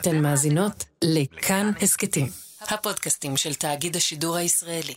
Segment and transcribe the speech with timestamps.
[0.00, 2.26] אתן מאזינות לכאן הסכתים,
[2.60, 4.94] הפודקאסטים של תאגיד השידור הישראלי.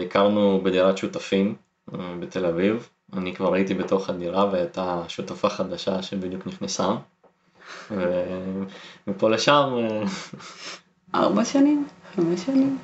[0.00, 1.54] הכרנו בדירת שותפים
[1.94, 6.88] אה, בתל אביב, אני כבר הייתי בתוך הדירה והייתה שותפה חדשה שבדיוק נכנסה.
[7.90, 9.70] ומפה לשם...
[9.78, 10.02] אה,
[11.14, 11.88] ארבע שנים?
[12.14, 12.78] חמש שנים?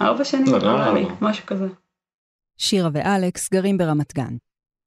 [0.00, 1.66] ארבע שנים, לא, לא, נראה לי, משהו כזה.
[2.58, 4.36] שירה ואלכס גרים ברמת גן.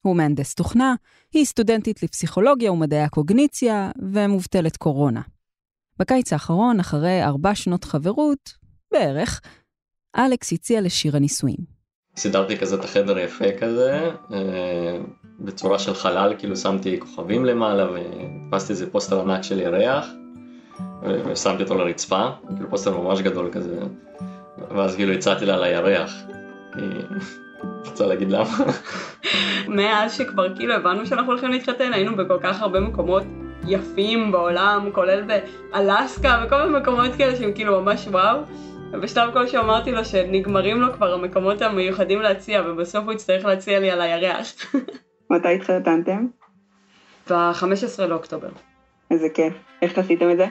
[0.02, 0.96] הוא מהנדס תוכנה,
[1.34, 5.22] היא סטודנטית לפסיכולוגיה ומדעי הקוגניציה, ומובטלת קורונה.
[6.00, 8.54] בקיץ האחרון, אחרי ארבע שנות חברות,
[8.94, 9.42] בערך,
[10.18, 11.76] אלכס הציע לשירה נישואים.
[12.18, 14.98] סידרתי כזה את החדר יפה כזה, אה,
[15.40, 20.06] בצורה של חלל, כאילו שמתי כוכבים למעלה והדפסתי איזה פוסטר ענק של ירח,
[21.26, 23.80] ושמתי אותו לרצפה, כאילו פוסטר ממש גדול כזה,
[24.76, 26.14] ואז כאילו הצעתי לה על הירח.
[27.86, 28.58] רוצה להגיד למה?
[29.68, 33.24] מאז שכבר כאילו הבנו שאנחנו הולכים להתחתן, היינו בכל כך הרבה מקומות
[33.68, 35.24] יפים בעולם, כולל
[35.72, 38.40] באלסקה וכל מיני מקומות כאלה שהם כאילו ממש וואו.
[38.92, 43.92] ובשלב כלשהו אמרתי לו שנגמרים לו כבר המקומות המיוחדים להציע, ובסוף הוא יצטרך להציע לי
[43.92, 44.48] על הירח.
[45.32, 46.26] מתי התחתנתם?
[47.30, 48.50] ב-15 לאוקטובר.
[49.12, 49.54] איזה כיף.
[49.82, 50.46] איך עשיתם את זה?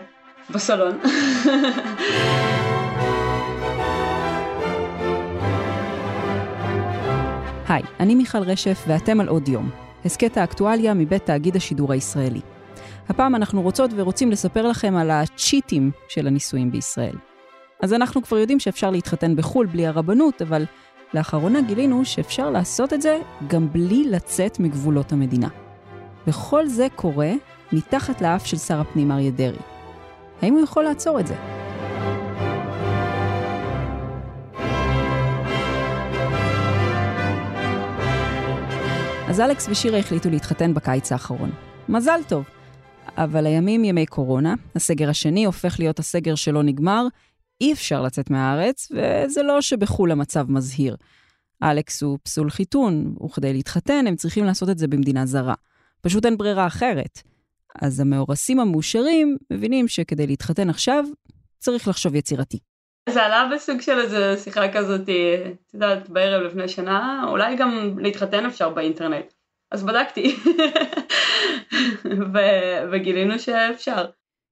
[0.51, 0.99] בסלון.
[7.69, 9.71] היי, אני מיכל רשף ואתם על עוד יום,
[10.05, 12.41] הסכת האקטואליה מבית תאגיד השידור הישראלי.
[13.09, 17.17] הפעם אנחנו רוצות ורוצים לספר לכם על הצ'יטים של הנישואים בישראל.
[17.83, 20.65] אז אנחנו כבר יודעים שאפשר להתחתן בחו"ל בלי הרבנות, אבל
[21.15, 25.49] לאחרונה גילינו שאפשר לעשות את זה גם בלי לצאת מגבולות המדינה.
[26.27, 27.33] וכל זה קורה
[27.73, 29.59] מתחת לאף של שר הפנים אריה דרעי.
[30.43, 31.35] האם הוא יכול לעצור את זה?
[39.29, 41.51] אז אלכס ושירה החליטו להתחתן בקיץ האחרון.
[41.89, 42.54] מזל טוב.
[43.17, 47.07] אבל הימים ימי קורונה, הסגר השני הופך להיות הסגר שלא נגמר,
[47.61, 50.97] אי אפשר לצאת מהארץ, וזה לא שבחו"ל המצב מזהיר.
[51.63, 55.55] אלכס הוא פסול חיתון, וכדי להתחתן הם צריכים לעשות את זה במדינה זרה.
[56.01, 57.23] פשוט אין ברירה אחרת.
[57.83, 61.05] אז המאורסים המאושרים מבינים שכדי להתחתן עכשיו,
[61.59, 62.59] צריך לחשוב יצירתי.
[63.09, 68.47] זה עלה בסוג של איזה שיחה כזאת, את יודעת, בערב לפני שנה, אולי גם להתחתן
[68.47, 69.33] אפשר באינטרנט.
[69.71, 70.37] אז בדקתי,
[72.35, 74.05] ו- וגילינו שאפשר.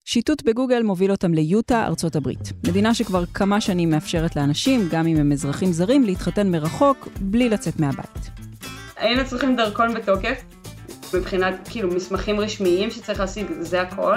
[0.05, 2.53] שיטוט בגוגל מוביל אותם ליוטה, ארצות הברית.
[2.69, 7.81] מדינה שכבר כמה שנים מאפשרת לאנשים, גם אם הם אזרחים זרים, להתחתן מרחוק, בלי לצאת
[7.81, 8.31] מהבית.
[8.97, 10.43] היינו צריכים דרכון בתוקף,
[11.15, 14.17] מבחינת כאילו מסמכים רשמיים שצריך להשיג, זה הכל.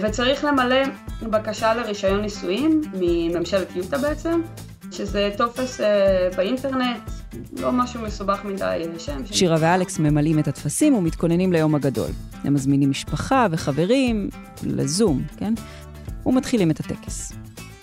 [0.00, 0.82] וצריך למלא
[1.22, 4.42] בקשה לרישיון נישואים מממשלת יוטה בעצם,
[4.92, 7.10] שזה טופס אה, באינטרנט,
[7.60, 9.26] לא משהו מסובך מדי, שם.
[9.26, 12.10] שירה ואלכס ממלאים את הטפסים ומתכוננים ליום הגדול.
[12.44, 14.28] הם מזמינים משפחה וחברים
[14.62, 15.54] לזום, כן?
[16.26, 17.32] ומתחילים את הטקס.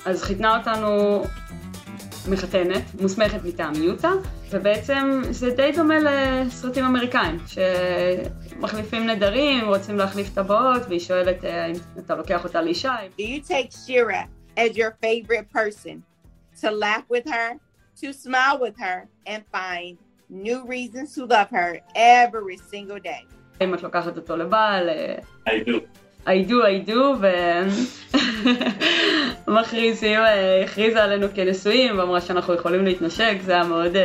[0.06, 1.24] אז חיתנה אותנו
[2.30, 4.12] מחתנת, מוסמכת מטעם יוטה,
[4.52, 11.74] ובעצם זה די דומה לסרטים אמריקאים, שמחליפים נדרים, רוצים להחליף טבעות, והיא שואלת אה, אם
[11.98, 12.96] אתה לוקח אותה לאישה.
[13.18, 16.04] Do you take Shira as your favorite person
[16.62, 17.50] to laugh with her,
[18.02, 19.98] to smile with her, and find
[20.30, 23.26] new reasons to love her every single day?
[23.62, 24.90] אם את לוקחת אותו לבעל...
[24.90, 25.16] אה,
[25.48, 25.80] I do.
[26.26, 27.26] I do, I do,
[29.48, 34.00] ומכריזים, אה, הכריזה עלינו כנשואים ואמרה שאנחנו יכולים להתנשק, זה היה מאוד uh,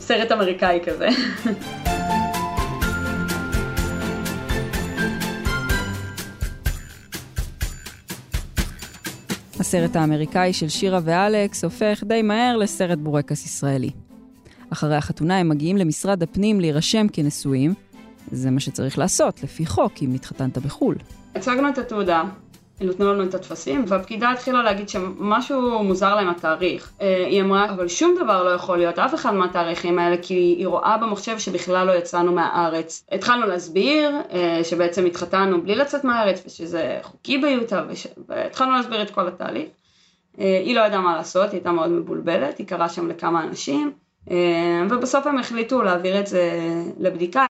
[0.00, 1.08] סרט אמריקאי כזה.
[9.68, 13.90] הסרט האמריקאי של שירה ואלכס הופך די מהר לסרט בורקס ישראלי.
[14.70, 17.74] אחרי החתונה הם מגיעים למשרד הפנים להירשם כנשואים,
[18.30, 20.94] זה מה שצריך לעשות, לפי חוק, אם התחתנת בחו"ל.
[21.34, 22.22] הצגנו את התעודה,
[22.80, 26.92] נתנו לנו את הטפסים, והפקידה התחילה להגיד שמשהו מוזר להם התאריך.
[27.00, 30.66] אה, היא אמרה, אבל שום דבר לא יכול להיות, אף אחד מהתאריכים האלה, כי היא
[30.66, 33.06] רואה במחשב שבכלל לא יצאנו מהארץ.
[33.12, 38.06] התחלנו להסביר אה, שבעצם התחתנו בלי לצאת מהארץ, ושזה חוקי ביוטה, וש...
[38.28, 39.68] והתחלנו להסביר את כל התהליך.
[40.40, 43.92] אה, היא לא ידעה מה לעשות, היא הייתה מאוד מבולבלת, היא קראה שם לכמה אנשים,
[44.90, 46.50] ובסוף הם החליטו להעביר את זה
[46.98, 47.46] לבדיקה.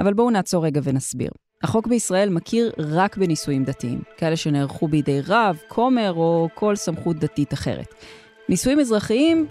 [0.00, 1.30] אבל בואו נעצור רגע ונסביר.
[1.62, 7.52] החוק בישראל מכיר רק בנישואים דתיים, כאלה שנערכו בידי רב, כומר או כל סמכות דתית
[7.52, 7.94] אחרת.
[8.48, 9.46] נישואים אזרחיים,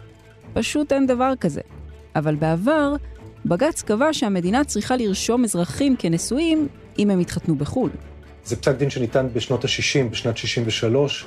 [0.53, 1.61] פשוט אין דבר כזה.
[2.15, 2.95] אבל בעבר,
[3.45, 6.67] בג"ץ קבע שהמדינה צריכה לרשום אזרחים כנשואים
[6.99, 7.89] אם הם התחתנו בחו"ל.
[8.45, 11.25] זה פסק דין שניתן בשנות ה-60, בשנת 63.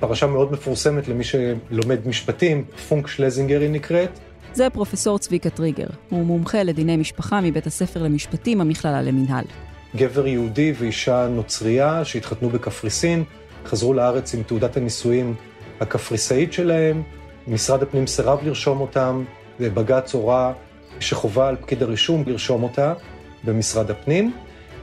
[0.00, 4.10] פרשה מאוד מפורסמת למי שלומד משפטים, פונק שלזינגר היא נקראת.
[4.52, 5.86] זה פרופסור צביקה טריגר.
[6.08, 9.44] הוא מומחה לדיני משפחה מבית הספר למשפטים, המכללה למינהל.
[9.96, 13.24] גבר יהודי ואישה נוצרייה שהתחתנו בקפריסין,
[13.66, 15.34] חזרו לארץ עם תעודת הנישואים
[15.80, 17.02] הקפריסאית שלהם,
[17.48, 19.24] משרד הפנים סירב לרשום אותם,
[19.60, 20.52] ובג"ץ הורה
[21.00, 22.94] שחובה על פקיד הרישום לרשום אותה
[23.44, 24.32] במשרד הפנים,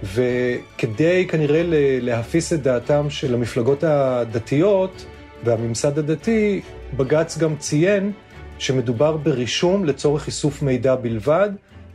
[0.03, 1.61] וכדי כנראה
[2.01, 5.05] להפיס את דעתם של המפלגות הדתיות
[5.43, 6.61] והממסד הדתי,
[6.97, 8.11] בג"ץ גם ציין
[8.59, 11.49] שמדובר ברישום לצורך איסוף מידע בלבד,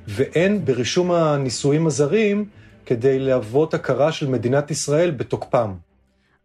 [0.08, 2.44] ואין ברישום הנישואים הזרים
[2.86, 5.74] כדי להוות הכרה של מדינת ישראל בתוקפם.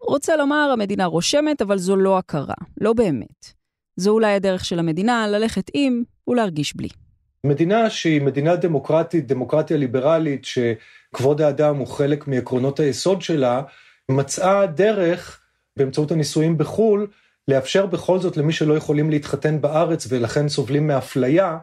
[0.02, 3.54] רוצה לומר, המדינה רושמת, אבל זו לא הכרה, לא באמת.
[3.96, 6.90] זו אולי הדרך של המדינה ללכת עם ולהרגיש בלי.
[7.44, 13.62] מדינה שהיא מדינה דמוקרטית, דמוקרטיה ליברלית, שכבוד האדם הוא חלק מעקרונות היסוד שלה,
[14.12, 15.42] מצאה דרך
[15.78, 17.08] באמצעות הנישואים בחו"ל,
[17.48, 21.58] לאפשר בכל זאת למי שלא יכולים להתחתן בארץ ולכן סובלים מאפליה,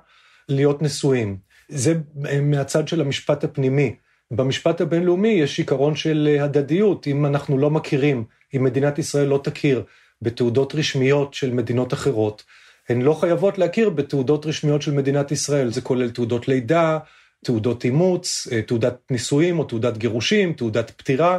[0.48, 1.36] להיות נשואים.
[1.68, 1.94] זה
[2.42, 3.94] מהצד של המשפט הפנימי.
[4.32, 8.24] במשפט הבינלאומי יש עיקרון של הדדיות, אם אנחנו לא מכירים,
[8.56, 9.84] אם מדינת ישראל לא תכיר
[10.22, 12.42] בתעודות רשמיות של מדינות אחרות,
[12.88, 16.98] הן לא חייבות להכיר בתעודות רשמיות של מדינת ישראל, זה כולל תעודות לידה,
[17.44, 21.38] תעודות אימוץ, אה, תעודת נישואים או תעודת גירושים, תעודת פטירה.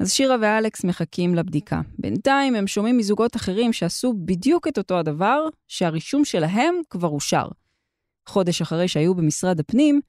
[0.00, 1.80] אז שירה ואלכס מחכים לבדיקה.
[1.98, 7.48] בינתיים הם שומעים מזוגות אחרים שעשו בדיוק את אותו הדבר, שהרישום שלהם כבר אושר.
[8.28, 10.00] חודש אחרי שהיו במשרד הפנים,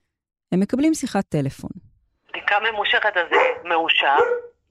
[0.51, 1.90] הם מקבלים שיחת טלפון.
[2.31, 4.17] בדיקה ממושכת אז זה מאושר.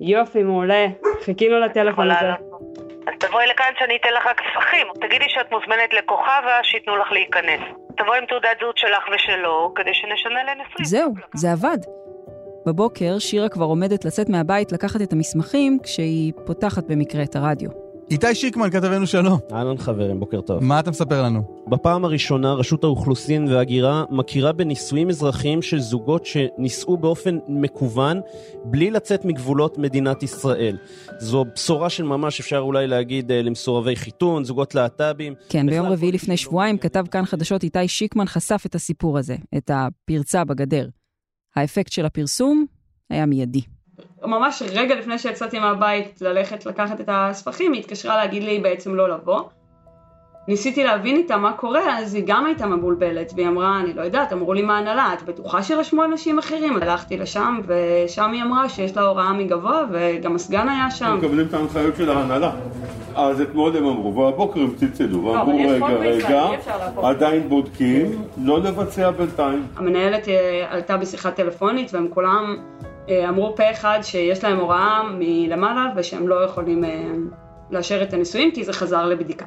[0.01, 0.87] יופי, מעולה.
[1.25, 2.31] חיכינו לטלפון הזה.
[3.07, 4.87] אז תבואי לכאן שאני אתן לך כספים.
[5.01, 7.61] תגידי שאת מוזמנת לכוכבה, שייתנו לך להיכנס.
[7.97, 10.85] תבואי עם תעודת זהות שלך ושלו, כדי שנשנה לנשואים.
[10.85, 11.79] זהו, זה עבד.
[12.67, 17.71] בבוקר שירה כבר עומדת לצאת מהבית לקחת את המסמכים, כשהיא פותחת במקרה את הרדיו.
[18.11, 19.39] איתי שיקמן, כתבנו שלום.
[19.53, 20.65] אהלן חברים, בוקר טוב.
[20.65, 21.65] מה אתה מספר לנו?
[21.69, 28.21] בפעם הראשונה רשות האוכלוסין וההגירה מכירה בנישואים אזרחיים של זוגות שנישאו באופן מקוון,
[28.65, 30.77] בלי לצאת מגבולות מדינת ישראל.
[31.19, 35.35] זו בשורה של ממש, אפשר אולי להגיד, אה, למסורבי חיתון, זוגות להט"בים.
[35.49, 39.71] כן, ביום רביעי לפני שבועיים כתב כאן חדשות איתי שיקמן חשף את הסיפור הזה, את
[39.75, 40.89] הפרצה בגדר.
[41.57, 42.67] האפקט של הפרסום
[43.11, 43.61] היה מיידי.
[44.25, 49.08] ממש רגע לפני שיצאתי מהבית ללכת לקחת את הספחים, היא התקשרה להגיד לי בעצם לא
[49.08, 49.41] לבוא.
[50.49, 54.32] ניסיתי להבין איתה מה קורה, אז היא גם הייתה מבולבלת, והיא אמרה, אני לא יודעת,
[54.32, 56.76] אמרו לי מהנהלה, את בטוחה שרשמו אנשים אחרים?
[56.82, 61.06] הלכתי לשם, ושם היא אמרה שיש לה הוראה מגבוה, וגם הסגן היה שם.
[61.06, 62.50] הם מקבלים את ההנחיות של ההנהלה.
[63.14, 66.44] אז אתמול הם אמרו, והבוקר הם צלצלו, ואמרו, רגע, רגע,
[67.02, 69.67] עדיין בודקים, לא לבצע בינתיים.
[69.76, 72.56] המנהלת אה, עלתה בשיחה טלפונית, והם כולם
[73.29, 77.05] אמרו פה אחד שיש להם הוראה מלמעלה ושהם לא יכולים אה,
[77.71, 79.47] לאשר את הנישואים כי זה חזר לבדיקה.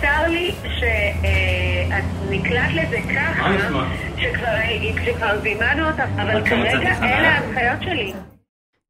[0.00, 3.54] צר לי שאת נקלט לזה ככה,
[5.04, 8.12] שכבר זימנו אותך, אבל כרגע אלה ההנחיות שלי.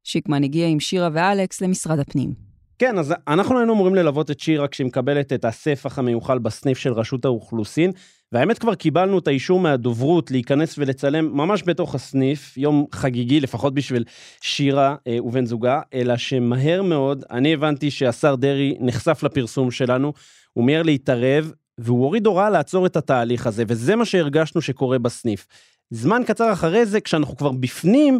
[0.03, 2.47] שיקמן הגיע עם שירה ואלכס למשרד הפנים.
[2.79, 6.93] כן, אז אנחנו היינו אמורים ללוות את שירה כשהיא מקבלת את הספח המיוחל בסניף של
[6.93, 7.91] רשות האוכלוסין,
[8.31, 14.03] והאמת כבר קיבלנו את האישור מהדוברות להיכנס ולצלם ממש בתוך הסניף, יום חגיגי לפחות בשביל
[14.41, 20.13] שירה אה, ובן זוגה, אלא שמהר מאוד אני הבנתי שהשר דרעי נחשף לפרסום שלנו,
[20.53, 25.47] הוא מיהר להתערב, והוא הוריד הוראה לעצור את התהליך הזה, וזה מה שהרגשנו שקורה בסניף.
[25.89, 28.19] זמן קצר אחרי זה, כשאנחנו כבר בפנים,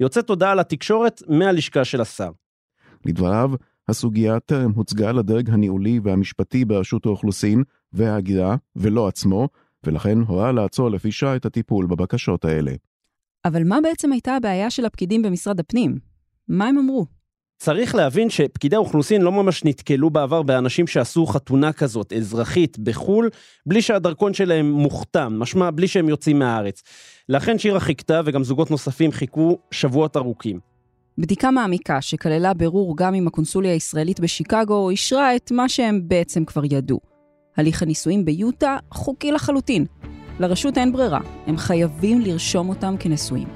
[0.00, 2.30] יוצאת הודעה לתקשורת מהלשכה של השר.
[3.06, 3.50] לדבריו,
[3.88, 9.48] הסוגיה טרם הוצגה לדרג הניהולי והמשפטי ברשות האוכלוסין וההגירה, ולא עצמו,
[9.86, 12.72] ולכן הורה לעצור לפי שעה את הטיפול בבקשות האלה.
[13.44, 15.98] אבל מה בעצם הייתה הבעיה של הפקידים במשרד הפנים?
[16.48, 17.06] מה הם אמרו?
[17.58, 23.30] צריך להבין שפקידי האוכלוסין לא ממש נתקלו בעבר באנשים שעשו חתונה כזאת, אזרחית, בחו"ל,
[23.66, 26.82] בלי שהדרכון שלהם מוכתם, משמע בלי שהם יוצאים מהארץ.
[27.28, 30.60] לכן שירה חיכתה וגם זוגות נוספים חיכו שבועות ארוכים.
[31.20, 36.62] בדיקה מעמיקה שכללה בירור גם עם הקונסוליה הישראלית בשיקגו, אישרה את מה שהם בעצם כבר
[36.64, 37.00] ידעו.
[37.56, 39.86] הליך הנישואים ביוטה חוקי לחלוטין.
[40.40, 43.48] לרשות אין ברירה, הם חייבים לרשום אותם כנשואים.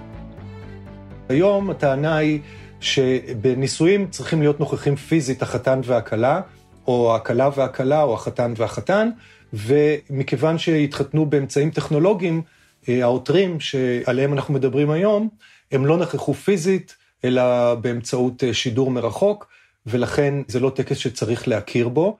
[1.29, 2.41] היום הטענה היא
[2.81, 6.41] שבנישואים צריכים להיות נוכחים פיזית החתן והכלה,
[6.87, 9.11] או הכלה והכלה, או החתן והחתן,
[9.53, 12.43] ומכיוון שהתחתנו באמצעים טכנולוגיים,
[12.89, 15.29] אה, העותרים שעליהם אנחנו מדברים היום,
[15.73, 19.47] הם לא נכחו פיזית, אלא באמצעות אה, שידור מרחוק,
[19.87, 22.17] ולכן זה לא טקס שצריך להכיר בו.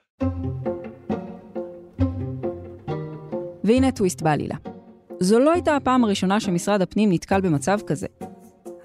[3.63, 4.55] והנה טוויסט בעלילה.
[5.19, 8.07] זו לא הייתה הפעם הראשונה שמשרד הפנים נתקל במצב כזה.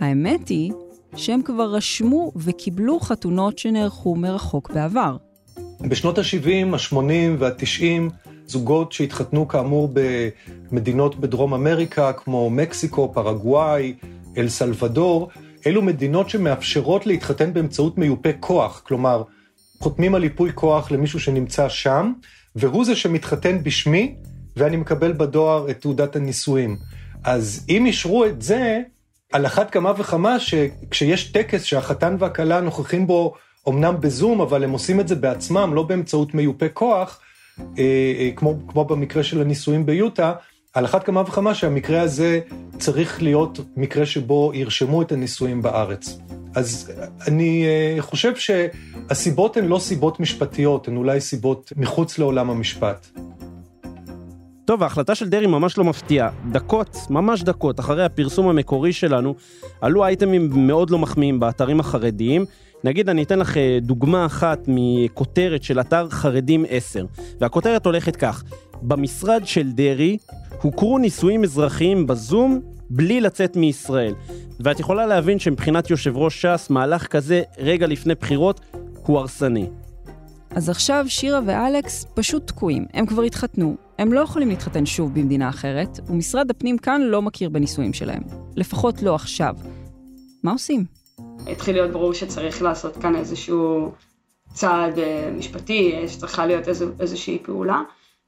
[0.00, 0.72] האמת היא
[1.16, 5.16] שהם כבר רשמו וקיבלו חתונות שנערכו מרחוק בעבר.
[5.80, 7.02] בשנות ה-70, ה-80
[7.38, 8.12] וה-90,
[8.46, 13.94] זוגות שהתחתנו כאמור במדינות בדרום אמריקה, כמו מקסיקו, פרגוואי,
[14.36, 15.28] אל סלבדור,
[15.68, 19.22] אלו מדינות שמאפשרות להתחתן באמצעות מיופה כוח, כלומר,
[19.80, 22.12] חותמים על ייפוי כוח למישהו שנמצא שם,
[22.56, 24.14] והוא זה שמתחתן בשמי,
[24.56, 26.76] ואני מקבל בדואר את תעודת הנישואים.
[27.24, 28.80] אז אם אישרו את זה,
[29.32, 33.34] על אחת כמה וכמה שכשיש טקס שהחתן והכלה נוכחים בו
[33.68, 37.20] אמנם בזום, אבל הם עושים את זה בעצמם, לא באמצעות מיופה כוח,
[37.60, 37.64] אה,
[38.18, 40.32] אה, כמו, כמו במקרה של הנישואים ביוטה,
[40.72, 42.40] על אחת כמה וכמה שהמקרה הזה
[42.78, 46.18] צריך להיות מקרה שבו ירשמו את הנישואים בארץ.
[46.54, 46.92] אז
[47.28, 53.06] אני אה, חושב שהסיבות הן לא סיבות משפטיות, הן אולי סיבות מחוץ לעולם המשפט.
[54.64, 56.30] טוב, ההחלטה של דרעי ממש לא מפתיעה.
[56.52, 59.34] דקות, ממש דקות, אחרי הפרסום המקורי שלנו,
[59.80, 62.44] עלו אייטמים מאוד לא מחמיאים באתרים החרדיים.
[62.84, 67.06] נגיד, אני אתן לך אה, דוגמה אחת מכותרת של אתר חרדים 10,
[67.40, 68.44] והכותרת הולכת כך:
[68.82, 70.18] במשרד של דרעי
[70.62, 74.14] הוכרו נישואים אזרחיים בזום בלי לצאת מישראל.
[74.60, 78.60] ואת יכולה להבין שמבחינת יושב ראש ש"ס, מהלך כזה רגע לפני בחירות
[79.06, 79.66] הוא הרסני.
[80.50, 82.86] אז עכשיו שירה ואלכס פשוט תקועים.
[82.94, 87.48] הם כבר התחתנו, הם לא יכולים להתחתן שוב במדינה אחרת, ומשרד הפנים כאן לא מכיר
[87.48, 88.22] בנישואים שלהם.
[88.56, 89.54] לפחות לא עכשיו.
[90.42, 90.97] מה עושים?
[91.46, 93.92] התחיל להיות ברור שצריך לעשות כאן איזשהו
[94.52, 97.82] צעד אה, משפטי, שצריכה להיות איזו, איזושהי פעולה.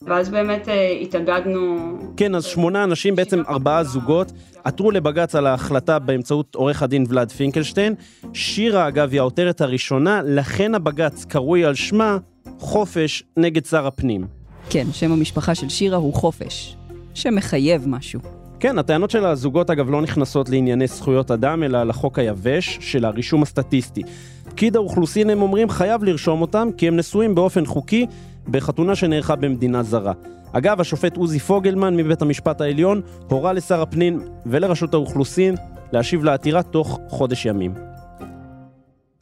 [0.05, 1.77] ואז באמת אה, התאגדנו...
[2.17, 4.33] כן, אז שמונה אנשים, בעצם ארבעה זוגות,
[4.65, 7.95] עתרו לבג"ץ על ההחלטה באמצעות עורך הדין ולאד פינקלשטיין.
[8.33, 12.19] שירה, אגב, היא העותרת הראשונה, לכן הבג"ץ קרוי על שמה
[12.59, 14.27] חופש נגד שר הפנים.
[14.71, 16.77] כן, שם המשפחה של שירה הוא חופש,
[17.15, 18.40] שמחייב משהו.
[18.61, 23.43] כן, הטענות של הזוגות אגב לא נכנסות לענייני זכויות אדם, אלא לחוק היבש של הרישום
[23.43, 24.03] הסטטיסטי.
[24.51, 28.07] פקיד האוכלוסין, הם אומרים, חייב לרשום אותם, כי הם נשואים באופן חוקי
[28.49, 30.13] בחתונה שנערכה במדינה זרה.
[30.53, 35.55] אגב, השופט עוזי פוגלמן מבית המשפט העליון הורה לשר הפנים ולרשות האוכלוסין
[35.93, 37.75] להשיב לעתירה תוך חודש ימים.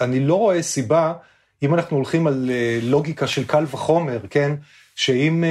[0.01, 1.13] אני לא רואה סיבה,
[1.63, 4.55] אם אנחנו הולכים על אה, לוגיקה של קל וחומר, כן,
[4.95, 5.45] שאם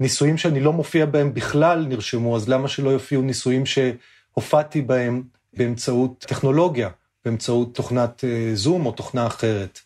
[0.00, 5.22] אה, נישואים שאני לא מופיע בהם בכלל נרשמו, אז למה שלא יופיעו נישואים שהופעתי בהם
[5.56, 6.88] באמצעות טכנולוגיה,
[7.24, 9.80] באמצעות תוכנת אה, זום או תוכנה אחרת?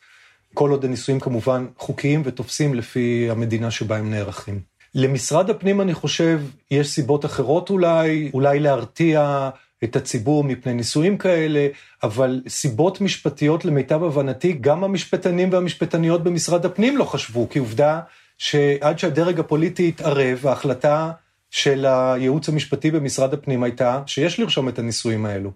[0.55, 4.61] כל עוד הנישואים כמובן חוקיים ותופסים לפי המדינה שבה הם נערכים.
[4.95, 6.40] למשרד הפנים, אני חושב,
[6.71, 9.50] יש סיבות אחרות אולי, אולי להרתיע
[9.85, 11.69] את הציבור מפני נישואים כאלה,
[12.02, 18.00] אבל סיבות משפטיות למיטב הבנתי, גם המשפטנים והמשפטניות במשרד הפנים לא חשבו, כי עובדה
[18.40, 21.11] שעד שהדרג הפוליטי התערב, ההחלטה
[21.50, 25.50] של הייעוץ המשפטי במשרד הפנים הייתה שיש לרשום את הנישואים האלו.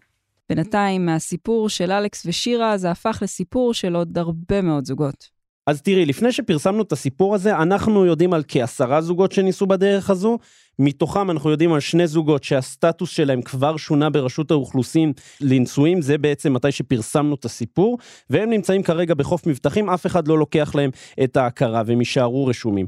[0.49, 5.29] בינתיים, מהסיפור של אלכס ושירה, זה הפך לסיפור של עוד הרבה מאוד זוגות.
[5.67, 10.39] אז תראי, לפני שפרסמנו את הסיפור הזה, אנחנו יודעים על כעשרה זוגות שניסו בדרך הזו.
[10.79, 16.53] מתוכם אנחנו יודעים על שני זוגות שהסטטוס שלהם כבר שונה ברשות האוכלוסין לנישואים, זה בעצם
[16.53, 17.99] מתי שפרסמנו את הסיפור,
[18.31, 20.91] והם נמצאים כרגע בחוף מבטחים, אף אחד לא לוקח להם
[21.25, 22.87] את ההכרה והם יישארו רשומים.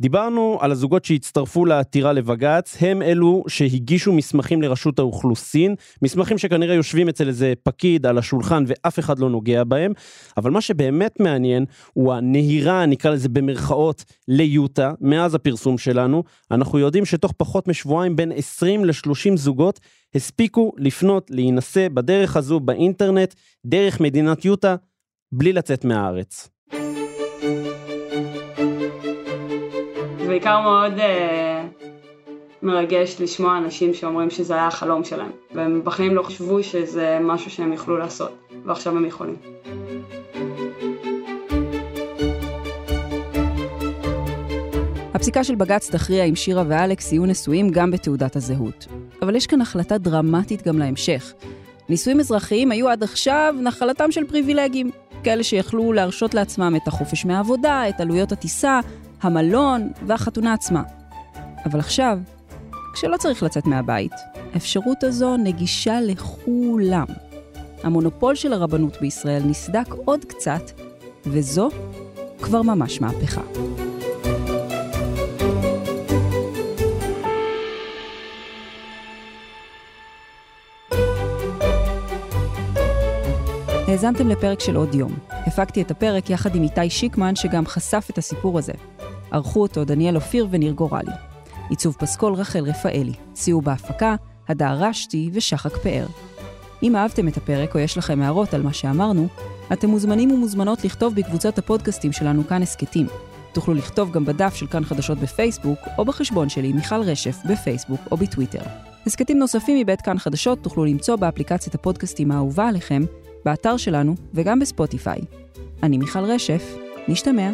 [0.00, 7.08] דיברנו על הזוגות שהצטרפו לעתירה לבג"ץ, הם אלו שהגישו מסמכים לרשות האוכלוסין, מסמכים שכנראה יושבים
[7.08, 9.92] אצל איזה פקיד על השולחן ואף אחד לא נוגע בהם,
[10.36, 16.22] אבל מה שבאמת מעניין הוא הנהירה, נקרא לזה במרכאות, ליוטה, מאז הפרסום שלנו.
[16.50, 19.80] אנחנו יודעים שתוך פחות משבועיים בין 20 ל-30 זוגות
[20.14, 23.34] הספיקו לפנות להינשא בדרך הזו באינטרנט,
[23.66, 24.76] דרך מדינת יוטה,
[25.32, 26.57] בלי לצאת מהארץ.
[30.28, 31.64] בעיקר מאוד אה,
[32.62, 37.72] מרגש לשמוע אנשים שאומרים שזה היה החלום שלהם, והם בחיים לא חשבו שזה משהו שהם
[37.72, 38.30] יוכלו לעשות,
[38.64, 39.36] ועכשיו הם יכולים.
[45.14, 48.86] הפסיקה של בג"ץ תכריע אם שירה ואלכס יהיו נשואים גם בתעודת הזהות.
[49.22, 51.32] אבל יש כאן החלטה דרמטית גם להמשך.
[51.88, 54.90] נישואים אזרחיים היו עד עכשיו נחלתם של פריבילגים,
[55.24, 58.80] כאלה שיכלו להרשות לעצמם את החופש מהעבודה, את עלויות הטיסה,
[59.22, 60.82] המלון והחתונה עצמה.
[61.66, 62.18] אבל עכשיו,
[62.94, 64.12] כשלא צריך לצאת מהבית,
[64.54, 67.06] האפשרות הזו נגישה לכולם.
[67.82, 70.62] המונופול של הרבנות בישראל נסדק עוד קצת,
[71.26, 71.68] וזו
[72.42, 73.42] כבר ממש מהפכה.
[83.88, 85.12] האזנתם לפרק של עוד יום.
[85.30, 88.72] הפקתי את הפרק יחד עם איתי שיקמן, שגם חשף את הסיפור הזה.
[89.30, 91.12] ערכו אותו דניאל אופיר וניר גורלי.
[91.70, 93.12] עיצוב פסקול רחל רפאלי.
[93.32, 94.14] ציור בהפקה,
[94.48, 96.06] הדר רשתי ושחק פאר.
[96.82, 99.28] אם אהבתם את הפרק או יש לכם הערות על מה שאמרנו,
[99.72, 103.06] אתם מוזמנים ומוזמנות לכתוב בקבוצת הפודקאסטים שלנו כאן הסכתים.
[103.52, 108.16] תוכלו לכתוב גם בדף של כאן חדשות בפייסבוק, או בחשבון שלי, מיכל רשף, בפייסבוק או
[108.16, 108.62] בטוויטר.
[109.06, 113.02] הסכתים נוספים מבית כאן חדשות תוכלו למצוא באפליקציית הפודקאסטים האהובה עליכם,
[113.44, 115.20] באתר שלנו וגם בספוטיפיי.
[115.82, 116.74] אני מיכל רשף,
[117.08, 117.50] נשתמע.